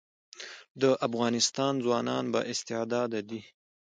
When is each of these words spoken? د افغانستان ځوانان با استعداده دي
د 0.81 0.83
افغانستان 1.07 1.73
ځوانان 1.85 2.25
با 2.33 2.41
استعداده 2.51 3.19
دي 3.29 3.41